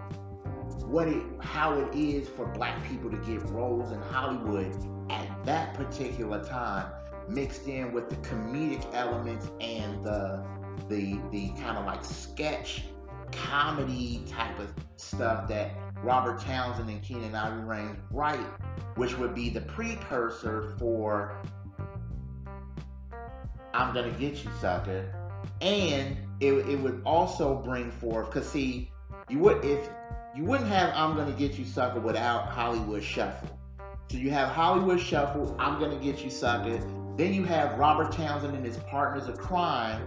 what 0.84 1.08
it 1.08 1.24
how 1.40 1.78
it 1.80 1.96
is 1.96 2.28
for 2.30 2.46
black 2.48 2.84
people 2.88 3.10
to 3.10 3.18
get 3.18 3.42
roles 3.50 3.92
in 3.92 4.02
Hollywood 4.02 4.76
at 5.10 5.46
that 5.46 5.74
particular 5.74 6.44
time 6.44 6.92
mixed 7.28 7.68
in 7.68 7.92
with 7.92 8.10
the 8.10 8.16
comedic 8.18 8.86
elements 8.94 9.50
and 9.60 10.04
the 10.04 10.44
the 10.90 11.20
the 11.32 11.50
kind 11.62 11.78
of 11.78 11.86
like 11.86 12.04
sketch 12.04 12.86
comedy 13.32 14.24
type 14.28 14.58
of 14.60 14.74
stuff 14.98 15.48
that 15.48 15.72
Robert 16.04 16.40
Townsend 16.42 16.90
and 16.90 17.02
Keenen 17.02 17.36
Ivory 17.36 17.64
Wayans 17.64 17.98
write, 18.12 18.40
which 18.96 19.18
would 19.18 19.36
be 19.36 19.50
the 19.50 19.62
precursor 19.62 20.76
for 20.78 21.38
I'm 23.74 23.94
Gonna 23.94 24.12
Get 24.12 24.44
You 24.44 24.50
Sucker. 24.60 25.14
And 25.62 26.18
it, 26.40 26.54
it 26.54 26.80
would 26.80 27.02
also 27.06 27.56
bring 27.56 27.92
forth, 27.92 28.28
because 28.28 28.50
see, 28.50 28.92
you 29.30 29.40
would 29.40 29.64
if 29.64 29.90
you 30.36 30.46
wouldn't 30.46 30.70
have 30.70 30.94
I'm 30.96 31.16
Gonna 31.16 31.34
Get 31.34 31.58
You 31.58 31.66
Sucker 31.66 32.00
without 32.00 32.48
Hollywood 32.48 33.04
Shuffle. 33.04 33.50
So 34.10 34.18
you 34.18 34.32
have 34.32 34.50
Hollywood 34.50 35.00
Shuffle, 35.00 35.56
I'm 35.60 35.80
Gonna 35.80 36.00
Get 36.00 36.24
You 36.24 36.30
Sucker. 36.30 36.80
Then 37.18 37.34
you 37.34 37.44
have 37.44 37.78
Robert 37.78 38.14
Townsend 38.14 38.56
and 38.56 38.66
his 38.66 38.78
Partners 38.78 39.28
of 39.28 39.38
Crime 39.38 40.02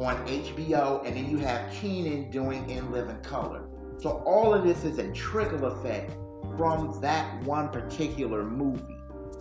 on 0.00 0.16
HBO, 0.26 1.06
and 1.06 1.16
then 1.16 1.30
you 1.30 1.38
have 1.38 1.72
Keenen 1.72 2.30
doing 2.30 2.68
In 2.68 2.90
Living 2.90 3.20
Color. 3.20 3.68
So 3.98 4.22
all 4.26 4.52
of 4.52 4.64
this 4.64 4.82
is 4.84 4.98
a 4.98 5.12
trickle 5.12 5.66
effect 5.66 6.12
from 6.56 7.00
that 7.00 7.42
one 7.44 7.68
particular 7.68 8.42
movie. 8.42 8.96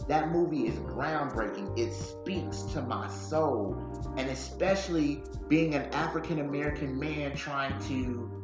That 0.07 0.31
movie 0.31 0.67
is 0.67 0.75
groundbreaking. 0.79 1.77
It 1.79 1.93
speaks 1.93 2.61
to 2.73 2.81
my 2.81 3.07
soul. 3.09 3.75
And 4.17 4.29
especially 4.29 5.23
being 5.47 5.73
an 5.73 5.83
African 5.93 6.39
American 6.39 6.99
man 6.99 7.35
trying 7.35 7.79
to 7.87 8.40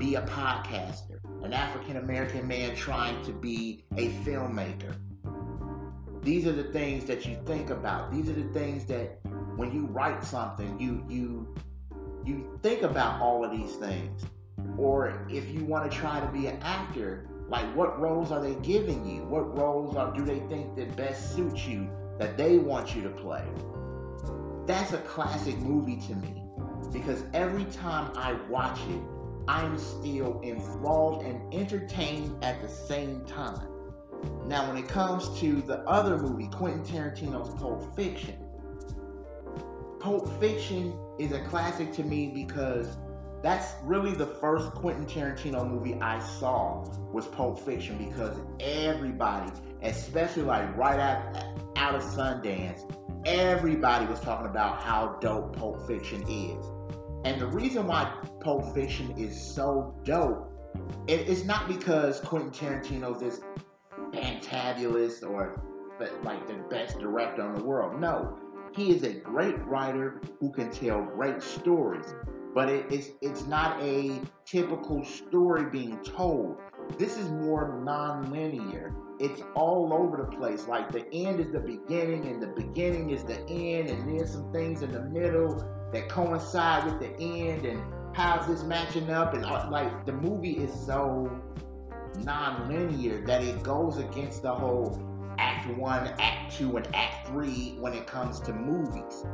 be 0.00 0.14
a 0.14 0.22
podcaster, 0.22 1.20
an 1.44 1.52
African 1.52 1.98
American 1.98 2.48
man 2.48 2.74
trying 2.74 3.22
to 3.22 3.32
be 3.32 3.84
a 3.98 4.08
filmmaker. 4.24 4.96
These 6.22 6.46
are 6.46 6.52
the 6.52 6.64
things 6.64 7.04
that 7.04 7.26
you 7.26 7.38
think 7.44 7.68
about. 7.68 8.10
These 8.10 8.30
are 8.30 8.32
the 8.32 8.50
things 8.54 8.86
that 8.86 9.20
when 9.56 9.72
you 9.72 9.84
write 9.86 10.24
something, 10.24 10.80
you 10.80 11.04
you 11.06 11.54
you 12.24 12.58
think 12.62 12.82
about 12.82 13.20
all 13.20 13.44
of 13.44 13.50
these 13.50 13.76
things. 13.76 14.22
Or 14.78 15.26
if 15.28 15.50
you 15.50 15.66
want 15.66 15.90
to 15.90 15.96
try 15.96 16.18
to 16.18 16.26
be 16.28 16.46
an 16.46 16.58
actor, 16.62 17.26
like 17.48 17.66
what 17.76 18.00
roles 18.00 18.32
are 18.32 18.40
they 18.40 18.54
giving 18.62 19.06
you? 19.06 19.24
What 19.24 19.54
roles 19.56 19.96
are 19.96 20.14
do 20.14 20.24
they 20.24 20.40
think 20.48 20.76
that 20.76 20.96
best 20.96 21.36
suit 21.36 21.68
you 21.68 21.90
that 22.18 22.38
they 22.38 22.56
want 22.56 22.96
you 22.96 23.02
to 23.02 23.10
play? 23.10 23.44
That's 24.66 24.94
a 24.94 24.98
classic 24.98 25.58
movie 25.58 26.00
to 26.06 26.14
me 26.14 26.42
because 26.90 27.22
every 27.34 27.64
time 27.66 28.12
I 28.16 28.32
watch 28.48 28.78
it, 28.88 29.02
I'm 29.50 29.76
still 29.78 30.40
enthralled 30.44 31.24
and 31.24 31.52
entertained 31.52 32.44
at 32.44 32.62
the 32.62 32.68
same 32.68 33.24
time. 33.24 33.66
Now, 34.46 34.68
when 34.68 34.76
it 34.76 34.86
comes 34.86 35.40
to 35.40 35.60
the 35.62 35.80
other 35.88 36.18
movie, 36.18 36.46
Quentin 36.46 36.84
Tarantino's 36.84 37.52
Pulp 37.60 37.96
Fiction, 37.96 38.36
Pulp 39.98 40.38
Fiction 40.38 40.96
is 41.18 41.32
a 41.32 41.40
classic 41.46 41.92
to 41.94 42.04
me 42.04 42.28
because 42.28 42.96
that's 43.42 43.72
really 43.82 44.12
the 44.12 44.26
first 44.26 44.70
Quentin 44.70 45.04
Tarantino 45.04 45.68
movie 45.68 46.00
I 46.00 46.20
saw 46.20 46.84
was 47.12 47.26
Pulp 47.26 47.58
Fiction 47.58 47.98
because 47.98 48.36
everybody, 48.60 49.50
especially 49.82 50.44
like 50.44 50.76
right 50.76 51.00
out, 51.00 51.44
out 51.74 51.96
of 51.96 52.04
Sundance, 52.04 52.88
everybody 53.26 54.06
was 54.06 54.20
talking 54.20 54.46
about 54.46 54.80
how 54.80 55.18
dope 55.20 55.56
Pulp 55.56 55.84
Fiction 55.88 56.22
is. 56.28 56.64
And 57.24 57.40
the 57.40 57.46
reason 57.46 57.86
why 57.86 58.12
Pulp 58.40 58.74
Fiction 58.74 59.14
is 59.18 59.40
so 59.40 59.94
dope 60.04 60.50
it, 61.06 61.28
it's 61.28 61.44
not 61.44 61.68
because 61.68 62.20
Quentin 62.20 62.50
Tarantino's 62.50 63.20
this 63.20 63.40
fantabulous 64.12 65.28
or 65.28 65.62
like 66.22 66.46
the 66.46 66.54
best 66.70 66.98
director 66.98 67.46
in 67.46 67.54
the 67.54 67.64
world. 67.64 68.00
No, 68.00 68.38
he 68.74 68.90
is 68.90 69.02
a 69.02 69.12
great 69.12 69.58
writer 69.66 70.20
who 70.38 70.50
can 70.52 70.70
tell 70.70 71.02
great 71.02 71.42
stories. 71.42 72.14
But 72.54 72.68
it, 72.68 72.86
it's 72.90 73.10
it's 73.20 73.46
not 73.46 73.80
a 73.80 74.20
typical 74.44 75.04
story 75.04 75.66
being 75.70 75.98
told. 76.02 76.56
This 76.98 77.16
is 77.16 77.30
more 77.30 77.80
non-linear. 77.84 78.92
It's 79.20 79.42
all 79.54 79.92
over 79.92 80.16
the 80.16 80.36
place. 80.36 80.66
Like 80.66 80.90
the 80.90 81.06
end 81.12 81.38
is 81.38 81.52
the 81.52 81.60
beginning, 81.60 82.26
and 82.26 82.42
the 82.42 82.48
beginning 82.48 83.10
is 83.10 83.22
the 83.22 83.40
end, 83.48 83.90
and 83.90 84.08
there's 84.08 84.32
some 84.32 84.50
things 84.52 84.82
in 84.82 84.90
the 84.90 85.04
middle 85.04 85.64
that 85.92 86.08
coincide 86.08 86.84
with 86.84 87.00
the 87.00 87.22
end, 87.22 87.64
and 87.66 87.82
how's 88.14 88.46
this 88.46 88.62
matching 88.62 89.10
up? 89.10 89.34
And 89.34 89.44
uh, 89.44 89.68
like 89.70 90.06
the 90.06 90.12
movie 90.12 90.56
is 90.56 90.72
so 90.72 91.30
non-linear 92.18 93.24
that 93.26 93.42
it 93.42 93.62
goes 93.62 93.98
against 93.98 94.42
the 94.42 94.54
whole 94.54 95.00
act 95.38 95.68
one, 95.76 96.08
act 96.18 96.56
two, 96.56 96.76
and 96.76 96.86
act 96.94 97.28
three 97.28 97.76
when 97.78 97.94
it 97.94 98.06
comes 98.06 98.40
to 98.40 98.52
movies. 98.52 99.24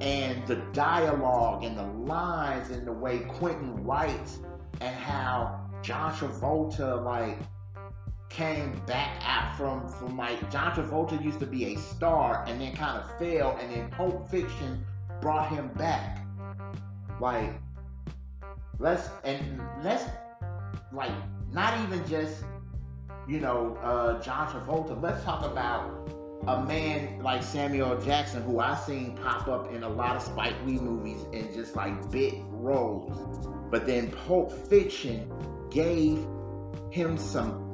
And 0.00 0.46
the 0.46 0.56
dialogue 0.72 1.64
and 1.64 1.78
the 1.78 1.86
lines 1.86 2.70
and 2.70 2.86
the 2.86 2.92
way 2.92 3.20
Quentin 3.20 3.84
writes 3.84 4.40
and 4.80 4.94
how 4.94 5.70
John 5.82 6.12
Travolta 6.12 7.02
like 7.04 7.38
came 8.28 8.72
back 8.86 9.22
out 9.24 9.56
from 9.56 9.88
from 9.88 10.16
like 10.16 10.50
John 10.50 10.74
Travolta 10.74 11.22
used 11.22 11.38
to 11.40 11.46
be 11.46 11.74
a 11.74 11.78
star 11.78 12.44
and 12.48 12.60
then 12.60 12.74
kind 12.74 13.00
of 13.00 13.18
fell 13.18 13.56
and 13.60 13.70
then 13.70 13.88
Pulp 13.90 14.28
Fiction 14.28 14.84
brought 15.20 15.48
him 15.48 15.68
back. 15.68 16.18
Like 17.20 17.50
let's 18.78 19.08
and 19.24 19.62
let's 19.82 20.04
like 20.92 21.12
not 21.52 21.80
even 21.82 22.06
just 22.08 22.44
you 23.28 23.40
know 23.40 23.76
uh, 23.82 24.20
John 24.22 24.48
Travolta. 24.48 25.00
Let's 25.00 25.24
talk 25.24 25.44
about 25.44 26.10
a 26.46 26.62
man 26.64 27.22
like 27.22 27.42
Samuel 27.42 28.00
Jackson, 28.02 28.42
who 28.42 28.60
I've 28.60 28.80
seen 28.80 29.16
pop 29.16 29.48
up 29.48 29.72
in 29.72 29.82
a 29.82 29.88
lot 29.88 30.16
of 30.16 30.22
Spike 30.22 30.54
Lee 30.66 30.78
movies 30.78 31.24
in 31.32 31.52
just 31.54 31.74
like 31.76 32.10
bit 32.10 32.34
roles. 32.50 33.46
But 33.70 33.86
then 33.86 34.10
Pulp 34.10 34.52
Fiction 34.68 35.30
gave 35.70 36.24
him 36.90 37.16
some 37.16 37.64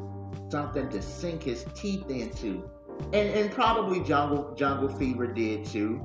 something 0.50 0.88
to 0.90 1.02
sink 1.02 1.42
his 1.42 1.64
teeth 1.75 2.09
into. 2.11 2.68
And, 3.12 3.30
and 3.30 3.50
probably 3.50 4.00
Jungle 4.00 4.54
Jungle 4.54 4.88
Fever 4.88 5.26
did 5.26 5.64
too. 5.64 6.00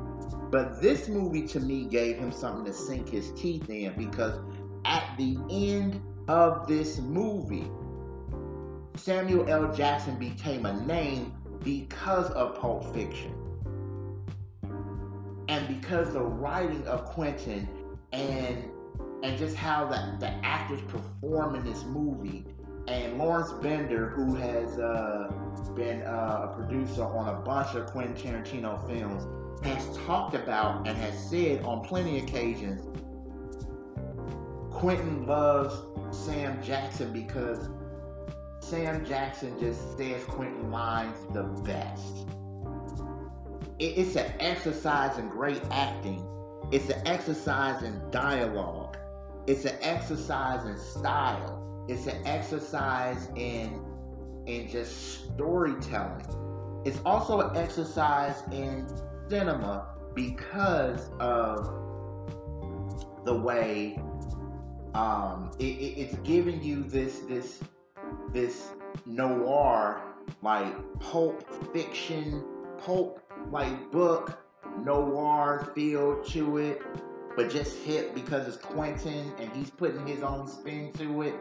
But 0.55 0.81
this 0.81 1.09
movie 1.09 1.45
to 1.49 1.59
me 1.59 1.83
gave 1.83 2.15
him 2.15 2.31
something 2.31 2.63
to 2.63 2.71
sink 2.71 3.09
his 3.09 3.29
teeth 3.33 3.69
in 3.69 3.93
because 3.97 4.39
at 4.85 5.03
the 5.17 5.37
end 5.49 6.01
of 6.29 6.65
this 6.65 6.97
movie, 6.99 7.69
Samuel 8.95 9.49
L. 9.49 9.75
Jackson 9.75 10.17
became 10.17 10.65
a 10.65 10.79
name 10.85 11.33
because 11.61 12.31
of 12.31 12.57
Pulp 12.57 12.95
Fiction. 12.95 13.35
And 15.49 15.67
because 15.67 16.13
the 16.13 16.21
writing 16.21 16.87
of 16.87 17.03
Quentin 17.03 17.67
and 18.13 18.63
and 19.23 19.37
just 19.37 19.57
how 19.57 19.87
the, 19.87 20.15
the 20.21 20.29
actors 20.41 20.79
perform 20.87 21.55
in 21.55 21.65
this 21.65 21.83
movie 21.83 22.45
and 22.87 23.17
Lawrence 23.17 23.51
Bender, 23.61 24.07
who 24.07 24.35
has 24.35 24.79
uh, 24.79 25.29
been 25.75 26.01
uh, 26.03 26.47
a 26.49 26.55
producer 26.55 27.03
on 27.03 27.27
a 27.27 27.41
bunch 27.41 27.75
of 27.75 27.87
Quentin 27.87 28.15
Tarantino 28.15 28.87
films, 28.87 29.27
has 29.63 29.97
talked 30.05 30.35
about 30.35 30.87
and 30.87 30.97
has 30.97 31.29
said 31.29 31.63
on 31.63 31.83
plenty 31.83 32.19
of 32.19 32.25
occasions 32.25 32.81
Quentin 34.71 35.25
loves 35.25 35.75
Sam 36.11 36.61
Jackson 36.61 37.13
because 37.13 37.69
Sam 38.59 39.05
Jackson 39.05 39.57
just 39.59 39.97
says 39.97 40.23
Quentin 40.25 40.69
lines 40.69 41.17
the 41.33 41.43
best. 41.43 42.27
it's 43.79 44.15
an 44.15 44.33
exercise 44.39 45.17
in 45.17 45.29
great 45.29 45.61
acting. 45.71 46.27
It's 46.71 46.89
an 46.89 47.07
exercise 47.07 47.83
in 47.83 48.01
dialogue. 48.11 48.97
It's 49.47 49.65
an 49.65 49.77
exercise 49.81 50.65
in 50.65 50.77
style. 50.77 51.85
It's 51.87 52.07
an 52.07 52.25
exercise 52.25 53.29
in 53.35 53.79
in 54.45 54.67
just 54.67 55.23
storytelling. 55.23 56.25
It's 56.85 56.99
also 57.05 57.39
an 57.39 57.55
exercise 57.55 58.43
in 58.51 58.87
cinema 59.29 59.95
because 60.13 61.09
of 61.19 61.65
the 63.25 63.33
way 63.33 63.99
um, 64.93 65.51
it, 65.59 65.63
it, 65.65 65.99
it's 65.99 66.15
giving 66.19 66.63
you 66.63 66.83
this 66.83 67.19
this 67.27 67.59
this 68.31 68.69
noir 69.05 70.01
like 70.41 70.73
pulp 70.99 71.45
fiction, 71.73 72.43
pulp 72.77 73.21
like 73.51 73.91
book 73.91 74.39
noir 74.83 75.71
feel 75.75 76.23
to 76.23 76.57
it, 76.57 76.81
but 77.35 77.49
just 77.49 77.77
hit 77.79 78.15
because 78.15 78.47
it's 78.47 78.57
Quentin 78.57 79.33
and 79.39 79.51
he's 79.53 79.69
putting 79.69 80.05
his 80.07 80.23
own 80.23 80.47
spin 80.47 80.91
to 80.93 81.21
it. 81.23 81.35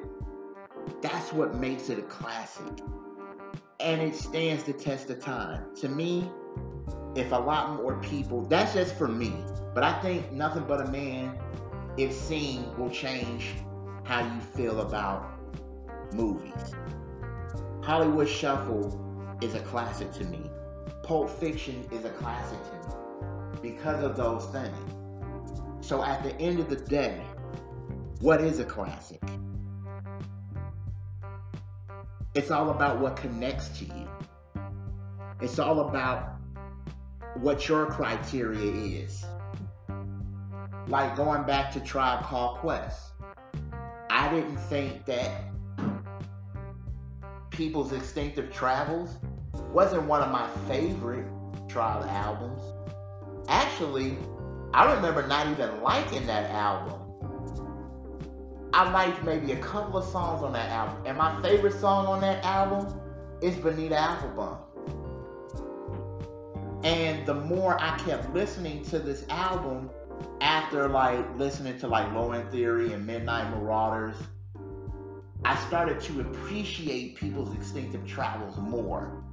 That's 1.01 1.33
what 1.33 1.55
makes 1.55 1.89
it 1.91 1.99
a 1.99 2.03
classic. 2.03 2.81
And 3.81 4.01
it 4.01 4.15
stands 4.15 4.65
the 4.65 4.73
test 4.73 5.11
of 5.11 5.21
time. 5.21 5.65
To 5.77 5.89
me, 5.89 6.29
if 7.15 7.33
a 7.33 7.37
lot 7.37 7.77
more 7.77 7.97
people, 8.01 8.43
that's 8.43 8.75
just 8.75 8.95
for 8.97 9.09
me, 9.09 9.35
but 9.75 9.83
I 9.85 10.01
think 10.01 10.33
Nothing 10.33 10.65
But 10.67 10.81
a 10.81 10.91
Man 10.91 11.39
if 11.97 12.13
seen, 12.13 12.77
will 12.77 12.91
change 12.91 13.55
how 14.03 14.21
you 14.21 14.41
feel 14.41 14.81
about 14.81 15.31
movies. 16.13 16.75
Hollywood 17.83 18.29
Shuffle 18.29 19.39
is 19.41 19.55
a 19.55 19.61
classic 19.61 20.13
to 20.15 20.25
me. 20.25 20.51
Pulp 21.03 21.31
Fiction 21.31 21.87
is 21.93 22.05
a 22.05 22.11
classic 22.11 22.59
to 22.65 22.73
me 22.73 22.95
because 23.63 24.03
of 24.03 24.17
those 24.17 24.47
things. 24.47 24.77
So 25.81 26.03
at 26.03 26.23
the 26.23 26.35
end 26.41 26.59
of 26.59 26.69
the 26.69 26.77
day, 26.77 27.23
what 28.21 28.41
is 28.41 28.59
a 28.59 28.65
classic? 28.65 29.21
It's 32.35 32.51
all 32.51 32.71
about 32.71 32.99
what 33.01 33.17
connects 33.17 33.69
to 33.79 33.85
you. 33.85 34.09
It's 35.41 35.59
all 35.59 35.89
about 35.89 36.34
what 37.41 37.69
your 37.69 37.87
criteria 37.87 39.03
is 39.03 39.25
like 40.89 41.17
going 41.17 41.45
back 41.45 41.73
to 41.73 41.81
Tribe 41.81 42.25
Called 42.25 42.59
Quest. 42.59 43.13
I 44.11 44.29
didn't 44.33 44.57
think 44.57 45.05
that 45.07 45.31
People's 47.51 47.93
Instinctive 47.93 48.53
Travels 48.53 49.17
wasn't 49.73 50.05
one 50.05 50.23
of 50.23 50.31
my 50.31 50.49
favorite 50.69 51.27
Tribe 51.69 52.05
albums. 52.09 52.63
Actually, 53.49 54.17
I 54.73 54.93
remember 54.93 55.27
not 55.27 55.47
even 55.49 55.83
liking 55.83 56.27
that 56.27 56.51
album. 56.51 57.01
I 58.73 58.91
liked 58.91 59.23
maybe 59.25 59.53
a 59.53 59.59
couple 59.59 59.99
of 59.99 60.05
songs 60.05 60.43
on 60.43 60.53
that 60.53 60.69
album. 60.71 61.05
And 61.07 61.17
my 61.17 61.41
favorite 61.43 61.75
song 61.75 62.07
on 62.07 62.21
that 62.21 62.45
album 62.45 63.01
is 63.41 63.57
Bonita 63.57 63.95
Applebum. 63.95 64.64
And 66.85 67.25
the 67.25 67.35
more 67.35 67.83
I 67.83 67.97
kept 67.99 68.33
listening 68.35 68.85
to 68.87 68.99
this 68.99 69.25
album, 69.31 69.89
after 70.43 70.87
like 70.87 71.39
listening 71.39 71.79
to 71.79 71.89
like 71.89 72.13
Low 72.13 72.33
End 72.33 72.51
Theory 72.51 72.93
and 72.93 73.07
Midnight 73.07 73.51
Marauders, 73.51 74.17
I 75.47 75.57
started 75.67 76.01
to 76.03 76.21
appreciate 76.21 77.17
people's 77.17 77.55
instinctive 77.55 78.07
travels 78.07 78.59
more. 78.59 79.25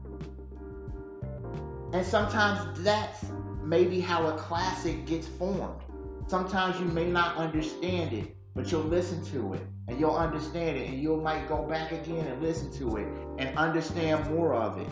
And 1.93 2.05
sometimes 2.05 2.81
that's 2.81 3.25
maybe 3.61 3.99
how 3.99 4.27
a 4.27 4.37
classic 4.37 5.05
gets 5.05 5.27
formed. 5.27 5.81
Sometimes 6.27 6.79
you 6.79 6.85
may 6.85 7.05
not 7.05 7.35
understand 7.35 8.13
it, 8.13 8.33
but 8.55 8.71
you'll 8.71 8.81
listen 8.81 9.23
to 9.25 9.55
it 9.55 9.61
and 9.89 9.99
you'll 9.99 10.15
understand 10.15 10.77
it 10.77 10.87
and 10.89 11.01
you'll 11.01 11.21
might 11.21 11.49
go 11.49 11.63
back 11.63 11.91
again 11.91 12.25
and 12.27 12.41
listen 12.41 12.71
to 12.77 12.95
it 12.95 13.07
and 13.39 13.57
understand 13.57 14.29
more 14.33 14.53
of 14.53 14.79
it. 14.79 14.87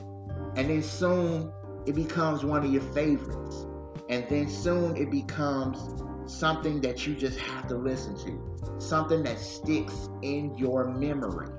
And 0.58 0.70
then 0.70 0.84
soon 0.84 1.54
it 1.90 1.96
becomes 1.96 2.46
one 2.46 2.64
of 2.64 2.72
your 2.72 2.84
favorites. 2.84 3.66
And 4.10 4.24
then 4.30 4.48
soon 4.48 4.96
it 4.96 5.10
becomes 5.10 6.04
something 6.32 6.82
that 6.82 7.08
you 7.08 7.16
just 7.16 7.40
have 7.40 7.68
to 7.68 7.76
listen 7.76 8.16
to, 8.26 8.80
something 8.80 9.24
that 9.24 9.40
sticks 9.40 10.08
in 10.22 10.56
your 10.56 10.86
memory, 10.86 11.50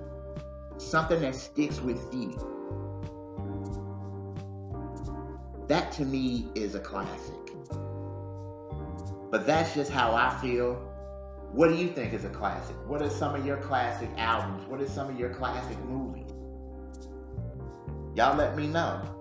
something 0.78 1.20
that 1.22 1.34
sticks 1.34 1.80
with 1.80 2.14
you. 2.14 2.30
That 5.66 5.90
to 5.92 6.04
me 6.04 6.46
is 6.54 6.76
a 6.76 6.80
classic. 6.80 7.34
But 9.32 9.46
that's 9.46 9.74
just 9.74 9.90
how 9.90 10.14
I 10.14 10.30
feel. 10.40 10.74
What 11.50 11.70
do 11.70 11.74
you 11.74 11.88
think 11.88 12.14
is 12.14 12.24
a 12.24 12.30
classic? 12.30 12.76
What 12.86 13.02
are 13.02 13.10
some 13.10 13.34
of 13.34 13.44
your 13.44 13.56
classic 13.56 14.10
albums? 14.16 14.64
What 14.68 14.80
are 14.80 14.88
some 14.88 15.10
of 15.10 15.18
your 15.18 15.30
classic 15.30 15.78
movies? 15.86 16.30
Y'all 18.14 18.36
let 18.36 18.56
me 18.56 18.68
know. 18.68 19.19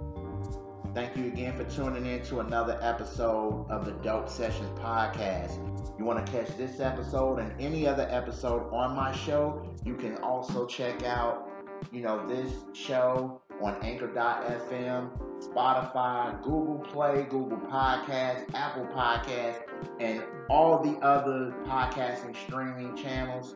Thank 0.93 1.15
you 1.15 1.27
again 1.27 1.55
for 1.55 1.63
tuning 1.65 2.05
in 2.05 2.23
to 2.25 2.39
another 2.39 2.79
episode 2.81 3.67
of 3.69 3.85
the 3.85 3.91
Dope 4.03 4.27
Sessions 4.27 4.77
podcast. 4.79 5.57
You 5.99 6.05
want 6.05 6.25
to 6.25 6.31
catch 6.31 6.55
this 6.57 6.79
episode 6.79 7.37
and 7.37 7.53
any 7.61 7.87
other 7.87 8.07
episode 8.09 8.73
on 8.73 8.95
my 8.95 9.15
show, 9.15 9.63
you 9.85 9.95
can 9.95 10.17
also 10.17 10.65
check 10.65 11.03
out, 11.03 11.47
you 11.91 12.01
know, 12.01 12.27
this 12.27 12.51
show 12.73 13.39
on 13.61 13.75
anchor.fm, 13.83 15.09
Spotify, 15.39 16.41
Google 16.41 16.79
Play, 16.79 17.27
Google 17.29 17.59
Podcasts, 17.59 18.45
Apple 18.55 18.85
Podcasts, 18.87 19.61
and 19.99 20.23
all 20.49 20.81
the 20.81 20.97
other 21.05 21.53
podcasting 21.67 22.35
streaming 22.47 22.95
channels. 22.95 23.55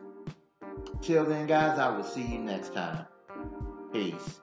Till 1.02 1.24
then, 1.24 1.46
guys, 1.46 1.78
I 1.80 1.94
will 1.94 2.04
see 2.04 2.22
you 2.22 2.38
next 2.38 2.74
time. 2.74 3.06
Peace. 3.92 4.40